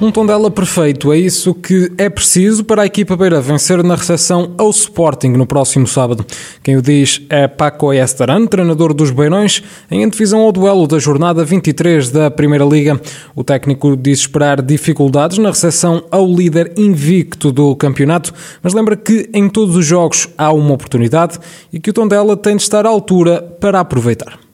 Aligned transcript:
Um 0.00 0.12
Tondela 0.12 0.48
perfeito, 0.48 1.12
é 1.12 1.18
isso 1.18 1.52
que 1.52 1.90
é 1.98 2.08
preciso 2.08 2.62
para 2.62 2.82
a 2.82 2.86
equipa 2.86 3.16
beira 3.16 3.40
vencer 3.40 3.82
na 3.82 3.96
recepção 3.96 4.54
ao 4.56 4.70
Sporting 4.70 5.30
no 5.30 5.44
próximo 5.44 5.88
sábado. 5.88 6.24
Quem 6.62 6.76
o 6.76 6.82
diz 6.82 7.20
é 7.28 7.48
Paco 7.48 7.92
Estaran, 7.92 8.46
treinador 8.46 8.94
dos 8.94 9.10
Beirões, 9.10 9.60
em 9.90 10.04
antevisão 10.04 10.42
ao 10.42 10.52
duelo 10.52 10.86
da 10.86 11.00
jornada 11.00 11.44
23 11.44 12.12
da 12.12 12.30
Primeira 12.30 12.64
Liga. 12.64 13.00
O 13.34 13.42
técnico 13.42 13.96
diz 13.96 14.20
esperar 14.20 14.62
dificuldades 14.62 15.38
na 15.38 15.48
recepção 15.48 16.04
ao 16.12 16.28
líder 16.28 16.74
invicto 16.76 17.50
do 17.50 17.74
campeonato, 17.74 18.32
mas 18.62 18.74
lembra 18.74 18.96
que 18.96 19.28
em 19.34 19.48
todos 19.48 19.74
os 19.74 19.84
jogos 19.84 20.28
há 20.38 20.52
uma 20.52 20.74
oportunidade 20.74 21.40
e 21.72 21.80
que 21.80 21.90
o 21.90 21.92
Tondela 21.92 22.36
tem 22.36 22.54
de 22.54 22.62
estar 22.62 22.86
à 22.86 22.88
altura 22.88 23.42
para 23.60 23.80
aproveitar. 23.80 24.47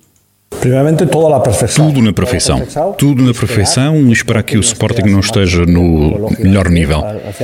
Primeiramente, 0.64 1.04
toda 1.04 1.36
a 1.36 1.40
perfeição. 1.40 1.88
Tudo 1.88 2.00
na 2.00 2.10
perfeição. 2.10 2.62
Tudo 2.96 3.22
na 3.22 3.34
perfeição 3.34 3.98
e 4.06 4.12
esperar 4.12 4.42
que 4.42 4.56
o 4.56 4.60
Sporting 4.60 5.10
não 5.10 5.20
esteja 5.20 5.66
no 5.66 6.30
melhor 6.38 6.70
nível. 6.70 7.02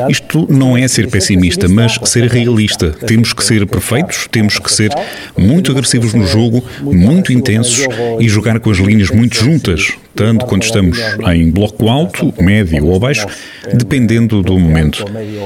Isto 0.09 0.47
não 0.49 0.75
é 0.75 0.89
ser 0.89 1.07
pessimista, 1.11 1.69
mas 1.69 1.99
ser 2.05 2.31
realista. 2.31 2.93
Temos 3.07 3.35
que 3.35 3.45
ser 3.45 3.67
perfeitos, 3.67 4.27
temos 4.31 4.59
que 4.59 4.73
ser 4.73 4.91
muito 5.37 5.71
agressivos 5.71 6.15
no 6.15 6.27
jogo, 6.27 6.65
muito 6.81 7.31
intensos 7.31 7.87
e 8.19 8.27
jogar 8.27 8.59
com 8.59 8.71
as 8.71 8.79
linhas 8.79 9.11
muito 9.11 9.37
juntas, 9.37 9.93
tanto 10.15 10.47
quando 10.47 10.63
estamos 10.63 10.99
em 11.33 11.51
bloco 11.51 11.89
alto, 11.89 12.33
médio 12.39 12.87
ou 12.87 12.99
baixo, 12.99 13.27
dependendo 13.73 14.43
do 14.43 14.59
momento. 14.59 15.05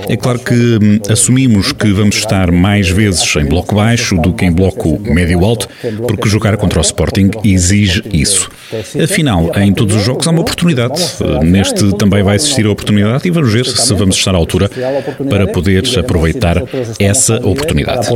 É 0.08 0.16
claro 0.16 0.38
que 0.38 0.54
hum, 0.54 1.00
assumimos 1.08 1.72
que 1.72 1.92
vamos 1.92 2.16
estar 2.16 2.50
mais 2.50 2.88
vezes 2.88 3.34
em 3.36 3.44
bloco 3.44 3.74
baixo 3.74 4.16
do 4.16 4.32
que 4.32 4.44
em 4.44 4.52
bloco 4.52 4.98
médio-alto, 5.00 5.68
porque 6.06 6.28
jogar 6.28 6.56
contra 6.56 6.78
o 6.78 6.82
Sporting 6.82 7.30
exige 7.44 8.02
isso. 8.12 8.48
Afinal, 9.02 9.50
em 9.56 9.72
todos 9.72 9.96
os 9.96 10.04
jogos 10.04 10.26
há 10.26 10.30
uma 10.30 10.40
oportunidade. 10.40 11.00
Neste 11.42 11.94
também 11.96 12.22
vai 12.22 12.36
existir 12.36 12.66
a 12.66 12.70
oportunidade 12.70 13.26
e 13.26 13.30
vamos 13.30 13.52
ver 13.52 13.66
se 13.66 13.94
vamos 13.94 14.16
estar 14.16 14.34
à 14.34 14.38
altura 14.38 14.70
para 15.28 15.46
poder 15.46 15.84
aproveitar 15.98 16.62
essa 16.98 17.36
oportunidade. 17.36 18.06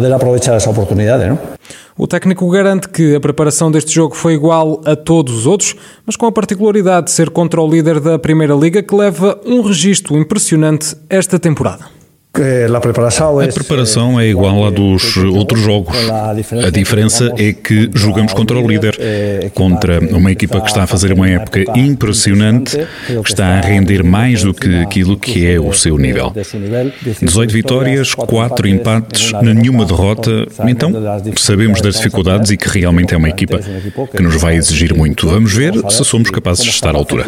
O 2.00 2.06
técnico 2.06 2.48
garante 2.48 2.88
que 2.88 3.16
a 3.16 3.20
preparação 3.20 3.72
deste 3.72 3.92
jogo 3.92 4.14
foi 4.14 4.34
igual 4.34 4.80
a 4.84 4.94
todos 4.94 5.34
os 5.34 5.46
outros, 5.48 5.74
mas 6.06 6.14
com 6.14 6.26
a 6.26 6.32
particularidade 6.32 7.06
de 7.06 7.10
ser 7.10 7.28
contra 7.28 7.60
o 7.60 7.68
líder 7.68 7.98
da 7.98 8.16
Primeira 8.16 8.54
Liga 8.54 8.80
que 8.80 8.94
leva 8.94 9.40
um 9.44 9.62
registro 9.62 10.16
impressionante 10.16 10.96
esta 11.10 11.40
temporada. 11.40 11.97
A 12.34 13.52
preparação 13.52 14.20
é 14.20 14.28
igual 14.28 14.64
à 14.64 14.70
dos 14.70 15.16
outros 15.16 15.60
jogos. 15.60 15.96
A 16.64 16.70
diferença 16.70 17.32
é 17.36 17.52
que 17.52 17.90
jogamos 17.94 18.32
contra 18.32 18.56
o 18.56 18.68
líder, 18.68 18.96
contra 19.54 19.98
uma 20.14 20.30
equipa 20.30 20.60
que 20.60 20.68
está 20.68 20.84
a 20.84 20.86
fazer 20.86 21.12
uma 21.12 21.28
época 21.28 21.64
impressionante, 21.76 22.78
que 23.06 23.28
está 23.28 23.58
a 23.58 23.60
render 23.60 24.04
mais 24.04 24.44
do 24.44 24.54
que 24.54 24.80
aquilo 24.80 25.18
que 25.18 25.50
é 25.50 25.58
o 25.58 25.72
seu 25.72 25.98
nível. 25.98 26.32
18 27.20 27.52
vitórias, 27.52 28.14
4 28.14 28.68
empates, 28.68 29.32
nenhuma 29.42 29.84
derrota. 29.84 30.46
Então, 30.68 30.92
sabemos 31.36 31.80
das 31.80 31.96
dificuldades 31.96 32.52
e 32.52 32.56
que 32.56 32.68
realmente 32.68 33.14
é 33.14 33.16
uma 33.16 33.28
equipa 33.28 33.58
que 33.58 34.22
nos 34.22 34.40
vai 34.40 34.54
exigir 34.54 34.94
muito. 34.94 35.28
Vamos 35.28 35.52
ver 35.52 35.74
se 35.90 36.04
somos 36.04 36.30
capazes 36.30 36.62
de 36.62 36.70
estar 36.70 36.94
à 36.94 36.98
altura. 36.98 37.26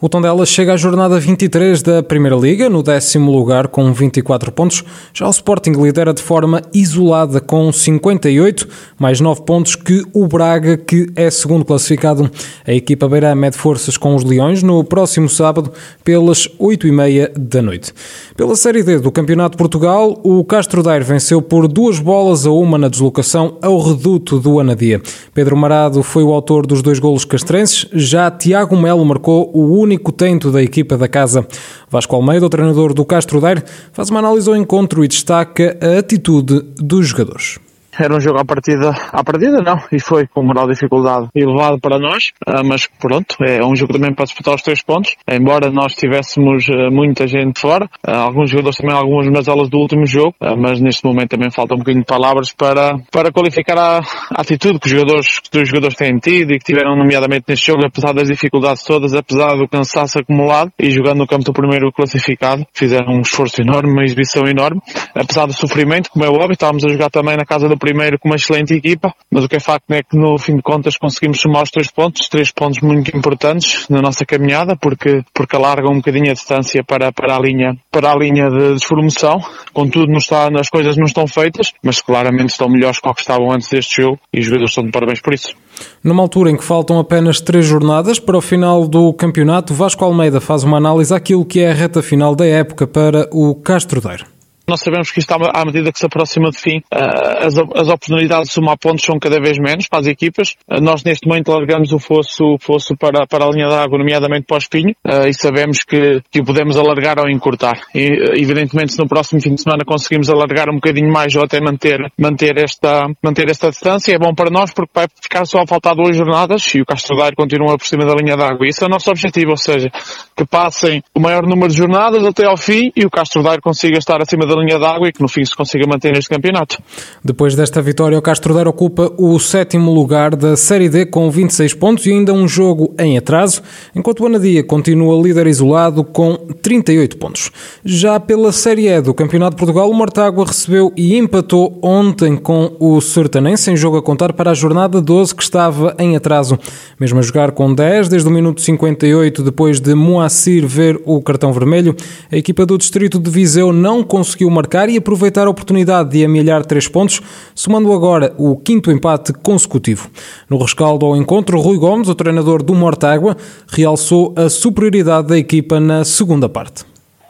O 0.00 0.08
Tondela 0.08 0.44
chega 0.44 0.74
à 0.74 0.76
jornada 0.76 1.18
23 1.18 1.82
da 1.82 2.02
Primeira 2.02 2.36
Liga, 2.36 2.68
no 2.68 2.82
décimo 2.82 3.32
lugar 3.32 3.68
com 3.68 3.92
24 3.92 4.52
pontos. 4.52 4.84
Já 5.12 5.26
o 5.26 5.30
Sporting 5.30 5.72
lidera 5.72 6.12
de 6.12 6.22
forma 6.22 6.62
isolada 6.72 7.40
com 7.40 7.72
58, 7.72 8.68
mais 8.98 9.20
9 9.20 9.42
pontos 9.42 9.76
que 9.76 10.04
o 10.12 10.26
Braga, 10.26 10.76
que 10.76 11.06
é 11.16 11.30
segundo 11.30 11.64
classificado. 11.64 12.30
A 12.66 12.72
equipa 12.72 13.08
beira 13.08 13.34
mede 13.34 13.56
forças 13.56 13.96
com 13.96 14.14
os 14.14 14.24
Leões 14.24 14.62
no 14.62 14.84
próximo 14.84 15.28
sábado, 15.28 15.72
pelas 16.02 16.48
8 16.58 16.86
e 16.86 16.92
meia 16.92 17.32
da 17.38 17.62
noite. 17.62 17.92
Pela 18.36 18.56
Série 18.56 18.82
D 18.82 18.98
do 18.98 19.10
Campeonato 19.10 19.52
de 19.52 19.58
Portugal, 19.58 20.20
o 20.22 20.44
Castro 20.44 20.82
Daire 20.82 21.04
venceu 21.04 21.40
por 21.40 21.66
duas 21.68 21.98
bolas 21.98 22.46
a 22.46 22.50
uma 22.50 22.76
na 22.76 22.88
deslocação 22.88 23.58
ao 23.62 23.80
reduto 23.80 24.38
do 24.38 24.60
Anadia. 24.60 25.00
Pedro 25.32 25.56
Marado 25.56 26.02
foi 26.02 26.22
o 26.22 26.32
autor 26.32 26.66
dos 26.66 26.82
dois 26.82 26.98
golos 26.98 27.24
castrenses, 27.24 27.86
já 27.92 28.30
Tiago 28.30 28.76
Melo 28.76 29.04
marcou 29.04 29.50
o 29.54 29.63
único 29.64 29.94
único 30.04 30.12
tento 30.12 30.50
da 30.50 30.62
equipa 30.62 30.96
da 30.96 31.08
casa. 31.08 31.46
Vasco 31.90 32.14
Almeida, 32.14 32.46
o 32.46 32.50
treinador 32.50 32.92
do 32.92 33.04
Castro 33.04 33.40
Daire, 33.40 33.62
faz 33.92 34.10
uma 34.10 34.18
análise 34.18 34.48
ao 34.48 34.56
encontro 34.56 35.04
e 35.04 35.08
destaca 35.08 35.76
a 35.80 35.98
atitude 35.98 36.62
dos 36.76 37.08
jogadores. 37.08 37.58
Era 37.98 38.14
um 38.14 38.20
jogo 38.20 38.40
à 38.40 38.44
partida, 38.44 38.90
à 39.12 39.22
partida 39.22 39.58
não, 39.62 39.78
e 39.92 40.00
foi 40.00 40.26
com 40.26 40.42
moral 40.42 40.68
dificuldade 40.68 41.28
elevado 41.34 41.78
para 41.78 41.98
nós, 41.98 42.32
ah, 42.46 42.62
mas 42.64 42.86
pronto, 42.86 43.36
é 43.46 43.64
um 43.64 43.76
jogo 43.76 43.92
também 43.92 44.12
para 44.12 44.24
disputar 44.24 44.54
os 44.54 44.62
três 44.62 44.82
pontos, 44.82 45.14
embora 45.30 45.70
nós 45.70 45.94
tivéssemos 45.94 46.66
ah, 46.70 46.90
muita 46.90 47.26
gente 47.26 47.60
fora, 47.60 47.88
ah, 48.06 48.22
alguns 48.22 48.50
jogadores 48.50 48.78
também 48.78 48.94
algumas 48.94 49.28
mazelas 49.28 49.68
do 49.68 49.78
último 49.78 50.06
jogo, 50.06 50.34
mas 50.58 50.80
neste 50.80 51.04
momento 51.04 51.30
também 51.30 51.50
falta 51.50 51.74
um 51.74 51.78
bocadinho 51.78 52.02
de 52.02 52.06
palavras 52.06 52.52
para, 52.52 52.98
para 53.10 53.30
qualificar 53.30 53.78
a, 53.78 53.98
a 53.98 54.40
atitude 54.40 54.78
que 54.78 54.86
os 54.86 54.92
jogadores, 54.92 55.38
que 55.38 55.58
os 55.58 55.68
jogadores 55.68 55.96
têm 55.96 56.18
tido 56.18 56.52
e 56.52 56.58
que 56.58 56.64
tiveram 56.64 56.96
nomeadamente 56.96 57.44
neste 57.48 57.66
jogo, 57.66 57.86
apesar 57.86 58.12
das 58.12 58.28
dificuldades 58.28 58.82
todas, 58.82 59.14
apesar 59.14 59.56
do 59.56 59.68
cansaço 59.68 60.18
acumulado 60.18 60.72
e 60.78 60.90
jogando 60.90 61.18
no 61.18 61.26
campo 61.26 61.44
do 61.44 61.52
primeiro 61.52 61.92
classificado, 61.92 62.66
fizeram 62.72 63.14
um 63.14 63.20
esforço 63.20 63.62
enorme, 63.62 63.92
uma 63.92 64.04
exibição 64.04 64.44
enorme, 64.46 64.80
apesar 65.14 65.46
do 65.46 65.52
sofrimento, 65.52 66.10
como 66.10 66.24
é 66.24 66.28
óbvio, 66.28 66.52
estávamos 66.52 66.84
a 66.84 66.88
jogar 66.88 67.10
também 67.10 67.36
na 67.36 67.44
casa 67.44 67.68
do 67.68 67.76
primeiro 67.84 68.18
com 68.18 68.30
uma 68.30 68.36
excelente 68.36 68.72
equipa, 68.72 69.14
mas 69.30 69.44
o 69.44 69.48
que 69.48 69.56
é 69.56 69.60
facto 69.60 69.90
é 69.90 70.02
que 70.02 70.16
no 70.16 70.38
fim 70.38 70.56
de 70.56 70.62
contas 70.62 70.96
conseguimos 70.96 71.38
somar 71.38 71.64
os 71.64 71.70
três 71.70 71.90
pontos, 71.90 72.26
três 72.28 72.50
pontos 72.50 72.80
muito 72.80 73.14
importantes 73.14 73.86
na 73.90 74.00
nossa 74.00 74.24
caminhada, 74.24 74.74
porque, 74.74 75.22
porque 75.34 75.54
alargam 75.54 75.92
um 75.92 75.96
bocadinho 75.96 76.30
a 76.30 76.32
distância 76.32 76.82
para, 76.82 77.12
para 77.12 77.36
a 77.36 77.38
linha, 77.38 77.76
para 77.90 78.10
a 78.10 78.16
linha 78.16 78.48
de 78.48 78.72
desformação. 78.72 79.38
Contudo, 79.74 80.10
não 80.10 80.16
está, 80.16 80.48
as 80.58 80.70
coisas 80.70 80.96
não 80.96 81.04
estão 81.04 81.26
feitas, 81.26 81.72
mas 81.82 82.00
claramente 82.00 82.52
estão 82.52 82.70
melhores 82.70 82.98
que 82.98 83.06
o 83.06 83.12
que 83.12 83.20
estavam 83.20 83.52
antes 83.52 83.68
deste 83.68 84.00
jogo 84.00 84.18
e 84.32 84.38
os 84.38 84.46
jogadores 84.46 84.70
estão 84.70 84.84
de 84.84 84.90
parabéns 84.90 85.20
por 85.20 85.34
isso. 85.34 85.54
Numa 86.02 86.22
altura 86.22 86.50
em 86.50 86.56
que 86.56 86.64
faltam 86.64 86.98
apenas 86.98 87.38
três 87.38 87.66
jornadas 87.66 88.18
para 88.18 88.38
o 88.38 88.40
final 88.40 88.88
do 88.88 89.12
campeonato, 89.12 89.74
Vasco 89.74 90.02
Almeida 90.04 90.40
faz 90.40 90.64
uma 90.64 90.78
análise 90.78 91.12
àquilo 91.12 91.44
que 91.44 91.60
é 91.60 91.70
a 91.70 91.74
reta 91.74 92.02
final 92.02 92.34
da 92.34 92.46
época 92.46 92.86
para 92.86 93.28
o 93.30 93.54
Castro 93.56 94.00
Daire. 94.00 94.33
Nós 94.66 94.80
sabemos 94.80 95.10
que 95.10 95.20
isto, 95.20 95.30
à 95.30 95.64
medida 95.64 95.92
que 95.92 95.98
se 95.98 96.06
aproxima 96.06 96.50
de 96.50 96.58
fim, 96.58 96.82
eh, 96.90 97.46
as, 97.46 97.88
oportunidades 97.88 98.48
de 98.48 98.54
somar 98.54 98.78
pontos 98.78 99.04
são 99.04 99.18
cada 99.18 99.38
vez 99.38 99.58
menos 99.58 99.86
para 99.88 100.00
as 100.00 100.06
equipas. 100.06 100.54
Eh, 100.70 100.80
nós, 100.80 101.04
neste 101.04 101.28
momento, 101.28 101.52
largamos 101.52 101.92
o 101.92 101.98
fosso, 101.98 102.56
fosso 102.60 102.96
para, 102.96 103.26
para 103.26 103.44
a 103.44 103.50
linha 103.50 103.68
da 103.68 103.82
água, 103.82 103.98
nomeadamente 103.98 104.46
para 104.46 104.54
o 104.54 104.58
espinho, 104.58 104.94
eh, 105.04 105.28
e 105.28 105.34
sabemos 105.34 105.84
que, 105.84 106.22
que 106.30 106.42
podemos 106.42 106.78
alargar 106.78 107.18
ou 107.18 107.28
encurtar. 107.28 107.78
E, 107.94 108.40
evidentemente, 108.40 108.92
se 108.92 108.98
no 108.98 109.06
próximo 109.06 109.40
fim 109.40 109.54
de 109.54 109.60
semana 109.60 109.84
conseguimos 109.84 110.30
alargar 110.30 110.70
um 110.70 110.76
bocadinho 110.76 111.12
mais 111.12 111.34
ou 111.36 111.44
até 111.44 111.60
manter, 111.60 112.00
manter, 112.18 112.56
esta, 112.56 113.06
manter 113.22 113.50
esta 113.50 113.68
distância, 113.68 114.14
é 114.14 114.18
bom 114.18 114.34
para 114.34 114.50
nós 114.50 114.72
porque 114.72 114.92
vai 114.94 115.06
ficar 115.20 115.44
só 115.44 115.60
a 115.60 115.66
faltar 115.66 115.94
duas 115.94 116.16
jornadas 116.16 116.74
e 116.74 116.80
o 116.80 116.86
Castro 116.86 117.18
Daire 117.18 117.36
continua 117.36 117.76
por 117.76 117.86
cima 117.86 118.06
da 118.06 118.14
linha 118.14 118.34
da 118.34 118.48
água. 118.48 118.66
Isso 118.66 118.82
é 118.82 118.86
o 118.86 118.90
nosso 118.90 119.10
objetivo, 119.10 119.50
ou 119.50 119.58
seja, 119.58 119.90
que 120.34 120.46
passem 120.46 121.02
o 121.14 121.20
maior 121.20 121.42
número 121.42 121.68
de 121.68 121.76
jornadas 121.76 122.24
até 122.24 122.46
ao 122.46 122.56
fim 122.56 122.90
e 122.96 123.04
o 123.04 123.10
Castro 123.10 123.42
Daire 123.42 123.60
consiga 123.60 123.98
estar 123.98 124.22
acima 124.22 124.46
da 124.46 124.53
da 124.54 124.62
linha 124.62 124.78
d'água 124.78 125.08
e 125.08 125.12
que 125.12 125.20
no 125.20 125.28
fim 125.28 125.44
se 125.44 125.56
consiga 125.56 125.86
manter 125.86 126.12
neste 126.12 126.30
campeonato. 126.30 126.78
Depois 127.24 127.54
desta 127.54 127.80
vitória, 127.82 128.18
o 128.18 128.22
Castro 128.22 128.54
Daire 128.54 128.68
ocupa 128.68 129.12
o 129.18 129.38
sétimo 129.38 129.92
lugar 129.92 130.36
da 130.36 130.56
Série 130.56 130.88
D 130.88 131.06
com 131.06 131.30
26 131.30 131.74
pontos 131.74 132.06
e 132.06 132.10
ainda 132.10 132.32
um 132.32 132.46
jogo 132.46 132.94
em 132.98 133.18
atraso, 133.18 133.62
enquanto 133.94 134.20
o 134.20 134.26
Anadia 134.26 134.62
continua 134.62 135.20
líder 135.20 135.46
isolado 135.46 136.04
com 136.04 136.36
38 136.62 137.16
pontos. 137.16 137.50
Já 137.84 138.18
pela 138.20 138.52
Série 138.52 138.88
E 138.88 139.00
do 139.00 139.14
Campeonato 139.14 139.56
de 139.56 139.58
Portugal, 139.58 139.90
o 139.90 139.94
Mortágua 139.94 140.44
recebeu 140.46 140.92
e 140.96 141.16
empatou 141.16 141.78
ontem 141.82 142.36
com 142.36 142.76
o 142.78 143.00
Sertanense 143.00 143.70
em 143.70 143.76
jogo 143.76 143.96
a 143.96 144.02
contar 144.02 144.32
para 144.32 144.50
a 144.50 144.54
jornada 144.54 145.00
12 145.00 145.34
que 145.34 145.42
estava 145.42 145.94
em 145.98 146.16
atraso. 146.16 146.58
Mesmo 146.98 147.18
a 147.18 147.22
jogar 147.22 147.52
com 147.52 147.74
10 147.74 148.08
desde 148.08 148.28
o 148.28 148.32
minuto 148.32 148.60
58 148.60 149.42
depois 149.42 149.80
de 149.80 149.94
Moacir 149.94 150.66
ver 150.66 151.00
o 151.04 151.20
cartão 151.22 151.52
vermelho, 151.52 151.94
a 152.30 152.36
equipa 152.36 152.66
do 152.66 152.78
Distrito 152.78 153.18
de 153.18 153.30
Viseu 153.30 153.72
não 153.72 154.02
conseguiu 154.02 154.43
conseguiu 154.44 154.50
marcar 154.50 154.88
e 154.88 154.96
aproveitar 154.96 155.46
a 155.46 155.50
oportunidade 155.50 156.10
de 156.10 156.24
amelhar 156.24 156.64
três 156.64 156.88
pontos, 156.88 157.20
somando 157.54 157.92
agora 157.92 158.32
o 158.38 158.56
quinto 158.56 158.90
empate 158.90 159.32
consecutivo. 159.32 160.08
No 160.48 160.58
rescaldo 160.58 161.06
ao 161.06 161.16
encontro, 161.16 161.58
Rui 161.58 161.78
Gomes, 161.78 162.08
o 162.08 162.14
treinador 162.14 162.62
do 162.62 162.74
Mortágua, 162.74 163.36
realçou 163.72 164.34
a 164.36 164.48
superioridade 164.48 165.28
da 165.28 165.38
equipa 165.38 165.80
na 165.80 166.04
segunda 166.04 166.48
parte. 166.48 166.84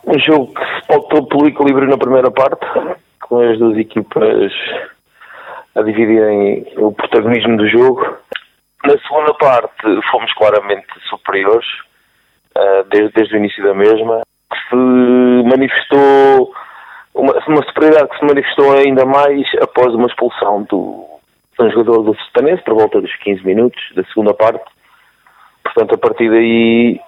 Um 0.06 0.19
jogo 0.19 0.52
que 0.55 0.61
se 0.61 0.87
pautou 0.88 1.26
pelo 1.26 1.49
equilíbrio 1.49 1.88
na 1.88 1.99
primeira 1.99 2.31
parte, 2.31 2.66
com 3.22 3.38
as 3.38 3.58
duas 3.58 3.78
equipas 3.78 4.52
a 5.75 5.82
dividirem 5.82 6.66
o 6.76 6.93
protagonismo 6.93 7.56
do 7.56 7.69
jogo. 7.69 8.02
Na 8.84 8.99
segunda 8.99 9.34
parte 9.34 9.82
fomos 10.11 10.32
claramente 10.34 10.87
superiores, 11.08 11.66
uh, 12.56 12.84
desde, 12.90 13.12
desde 13.14 13.34
o 13.34 13.38
início 13.38 13.64
da 13.64 13.75
mesma, 13.75 14.22
que 14.50 14.58
se 14.69 15.49
manifestou, 15.49 16.52
uma, 17.14 17.32
uma 17.46 17.62
superioridade 17.64 18.08
que 18.11 18.19
se 18.19 18.25
manifestou 18.25 18.72
ainda 18.72 19.06
mais 19.06 19.46
após 19.61 19.94
uma 19.94 20.06
expulsão 20.06 20.62
do, 20.64 21.06
um 21.61 21.70
jogador 21.70 22.02
do 22.02 22.16
Sertanense, 22.16 22.62
por 22.64 22.75
volta 22.75 23.00
dos 23.00 23.14
15 23.16 23.44
minutos 23.46 23.81
da 23.94 24.05
segunda 24.05 24.34
parte. 24.34 24.64
Portanto, 25.62 25.94
a 25.94 25.99
partir 25.99 26.28
daí 26.28 27.00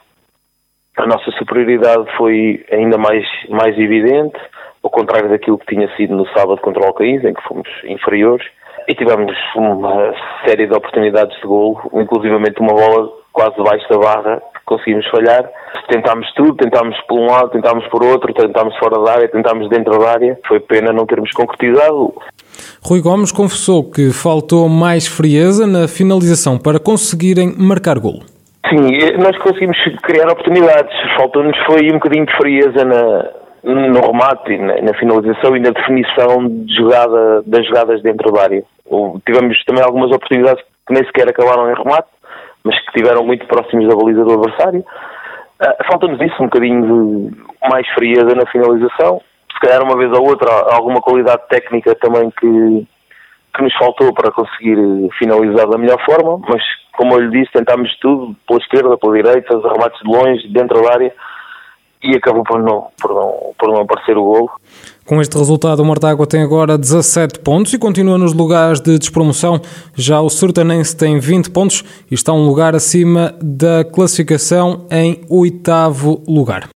a 0.97 1.06
nossa 1.06 1.31
superioridade 1.32 2.05
foi 2.17 2.64
ainda 2.70 2.97
mais, 2.97 3.26
mais 3.50 3.76
evidente, 3.79 4.38
ao 4.82 4.91
contrário 4.91 5.29
daquilo 5.29 5.58
que 5.58 5.75
tinha 5.75 5.94
sido 5.97 6.14
no 6.14 6.26
sábado 6.29 6.61
contra 6.61 6.82
o 6.82 6.87
Alcaíz, 6.87 7.23
em 7.25 7.35
que 7.35 7.43
fomos 7.43 7.69
inferiores. 7.85 8.47
E 8.88 8.94
tivemos 8.94 9.37
uma 9.56 10.14
série 10.44 10.67
de 10.67 10.73
oportunidades 10.73 11.37
de 11.41 11.47
golo, 11.47 11.91
inclusivamente 11.93 12.61
uma 12.61 12.73
bola 12.73 13.11
quase 13.32 13.56
debaixo 13.56 13.88
da 13.88 13.99
barra, 13.99 14.43
conseguimos 14.67 15.07
falhar. 15.09 15.49
Tentámos 15.89 16.31
tudo, 16.35 16.55
tentámos 16.57 16.97
por 17.09 17.19
um 17.19 17.27
lado, 17.27 17.51
tentámos 17.51 17.87
por 17.89 18.05
outro, 18.05 18.35
tentámos 18.35 18.77
fora 18.77 19.03
da 19.03 19.13
área, 19.13 19.29
tentámos 19.29 19.69
dentro 19.71 19.99
da 19.99 20.11
área. 20.11 20.39
Foi 20.47 20.61
pena 20.61 20.93
não 20.93 21.07
termos 21.07 21.31
concretizado. 21.31 22.13
Rui 22.85 23.01
Gomes 23.01 23.33
confessou 23.33 23.91
que 23.91 24.11
faltou 24.13 24.69
mais 24.69 25.07
frieza 25.07 25.67
na 25.67 25.89
finalização 25.89 26.59
para 26.59 26.79
conseguirem 26.79 27.55
marcar 27.57 27.99
golo. 27.99 28.25
Sim, 28.69 28.83
nós 29.19 29.37
conseguimos 29.39 29.77
criar 30.03 30.29
oportunidades. 30.29 30.93
Faltou-nos 31.17 31.57
foi 31.67 31.89
um 31.89 31.95
bocadinho 31.95 32.27
de 32.27 32.37
frieza 32.37 32.85
na, 32.85 33.31
no 33.63 34.01
remate, 34.01 34.59
na, 34.59 34.83
na, 34.83 34.95
finalização 34.99 35.57
e 35.57 35.61
na 35.61 35.71
definição 35.71 36.49
de 36.49 36.75
jogada, 36.75 37.43
das 37.47 37.65
jogadas 37.67 38.03
dentro 38.03 38.33
da 38.33 38.43
área. 38.43 38.65
Tivemos 39.25 39.63
também 39.65 39.85
algumas 39.85 40.11
oportunidades 40.11 40.65
que 40.87 40.95
nem 40.95 41.05
sequer 41.05 41.29
acabaram 41.29 41.71
em 41.71 41.75
remate, 41.75 42.09
mas 42.67 42.79
que 42.81 42.89
estiveram 42.89 43.25
muito 43.25 43.47
próximos 43.47 43.89
da 43.89 43.95
baliza 43.95 44.25
do 44.25 44.35
adversário. 44.35 44.81
Uh, 44.81 45.85
Falta-nos 45.87 46.21
isso, 46.21 46.43
um 46.43 46.47
bocadinho 46.47 47.31
de 47.31 47.69
mais 47.71 47.89
frieza 47.91 48.35
na 48.35 48.45
finalização. 48.47 49.23
Se 49.53 49.61
calhar 49.61 49.83
uma 49.83 49.97
vez 49.97 50.13
ou 50.13 50.29
outra, 50.29 50.51
alguma 50.75 51.01
qualidade 51.01 51.43
técnica 51.49 51.95
também 51.95 52.31
que, 52.31 52.87
que 53.55 53.63
nos 53.63 53.75
faltou 53.79 54.13
para 54.13 54.33
conseguir 54.33 54.77
finalizar 55.19 55.69
da 55.69 55.79
melhor 55.79 56.05
forma, 56.05 56.39
mas 56.49 56.63
como 56.93 57.15
eu 57.15 57.21
lhe 57.21 57.41
disse, 57.41 57.53
tentámos 57.53 57.95
tudo, 58.01 58.35
pela 58.47 58.59
esquerda, 58.59 58.99
pela 58.99 59.15
direita, 59.15 59.57
os 59.57 59.65
remates 59.65 60.01
de 60.01 60.11
longe, 60.11 60.49
dentro 60.49 60.83
da 60.83 60.93
área, 60.93 61.13
e 62.02 62.16
acabou 62.16 62.44
por 62.44 62.62
não, 62.62 62.87
por 63.00 63.14
não, 63.14 63.52
por 63.58 63.69
não 63.69 63.81
aparecer 63.81 64.16
o 64.16 64.25
golo. 64.25 64.50
Com 65.04 65.20
este 65.20 65.38
resultado, 65.38 65.81
o 65.81 65.84
Mortágua 65.84 66.26
tem 66.26 66.43
agora 66.43 66.76
17 66.76 67.38
pontos 67.40 67.72
e 67.72 67.78
continua 67.78 68.19
nos 68.19 68.32
lugares 68.32 68.81
de 68.81 68.98
despromoção. 68.98 69.60
Já 69.94 70.20
o 70.20 70.28
Sertanense 70.28 70.96
tem 70.96 71.19
20 71.19 71.50
pontos 71.50 71.84
e 72.10 72.14
está 72.14 72.32
um 72.32 72.44
lugar 72.44 72.75
acima 72.75 73.34
da 73.40 73.84
classificação 73.84 74.84
em 74.90 75.20
oitavo 75.28 76.22
lugar. 76.26 76.69